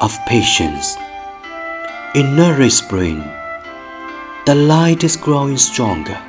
of 0.00 0.18
patience. 0.26 0.96
In 2.16 2.40
early 2.40 2.70
spring, 2.70 3.22
the 4.46 4.54
light 4.54 5.04
is 5.04 5.16
growing 5.16 5.58
stronger, 5.58 6.20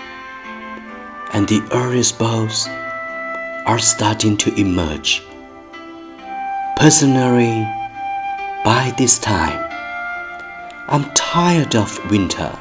and 1.33 1.47
the 1.47 1.61
earliest 1.71 2.19
buds 2.19 2.67
are 3.65 3.79
starting 3.79 4.37
to 4.37 4.53
emerge. 4.59 5.23
Personally, 6.75 7.67
by 8.63 8.93
this 8.95 9.17
time, 9.17 9.59
I'm 10.87 11.11
tired 11.15 11.75
of 11.75 11.97
winter 12.11 12.55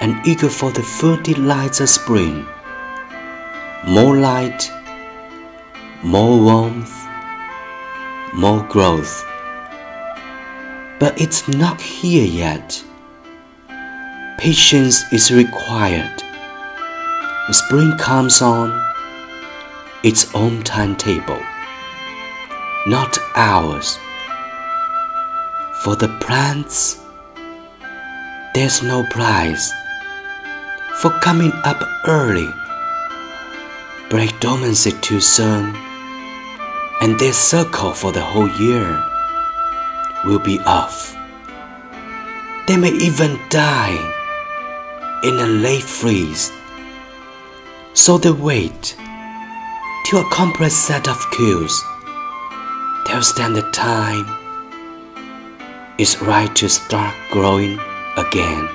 and 0.00 0.24
eager 0.24 0.48
for 0.48 0.70
the 0.70 0.82
full 0.82 1.16
delights 1.22 1.80
of 1.80 1.88
spring. 1.88 2.46
More 3.88 4.16
light, 4.18 4.70
more 6.04 6.38
warmth, 6.38 7.03
more 8.34 8.62
growth. 8.64 9.24
But 10.98 11.20
it's 11.20 11.46
not 11.48 11.80
here 11.80 12.26
yet. 12.26 12.82
Patience 14.38 15.04
is 15.12 15.30
required. 15.30 16.22
The 17.46 17.54
Spring 17.54 17.96
comes 17.98 18.42
on 18.42 18.72
its 20.02 20.34
own 20.34 20.62
timetable, 20.62 21.40
not 22.86 23.18
ours. 23.36 23.98
For 25.82 25.96
the 25.96 26.08
plants, 26.20 27.00
there's 28.54 28.82
no 28.82 29.04
price 29.04 29.72
for 31.00 31.10
coming 31.20 31.52
up 31.64 31.82
early. 32.06 32.48
Break 34.10 34.38
dormancy 34.40 34.92
too 35.00 35.20
soon, 35.20 35.74
and 37.00 37.18
their 37.18 37.32
circle 37.32 37.92
for 37.92 38.12
the 38.12 38.20
whole 38.20 38.48
year 38.60 39.02
will 40.24 40.38
be 40.38 40.58
off. 40.60 41.16
They 42.66 42.76
may 42.76 42.92
even 42.92 43.38
die 43.50 43.98
in 45.22 45.34
a 45.34 45.46
late 45.46 45.82
freeze. 45.82 46.50
So 47.94 48.18
they 48.18 48.30
wait 48.30 48.96
till 50.06 50.20
a 50.20 50.30
compressed 50.30 50.86
set 50.86 51.08
of 51.08 51.18
cues 51.30 51.82
tells 53.06 53.34
them 53.34 53.52
the 53.52 53.70
time 53.70 54.26
is 55.98 56.20
right 56.20 56.54
to 56.56 56.68
start 56.68 57.14
growing 57.30 57.78
again. 58.16 58.68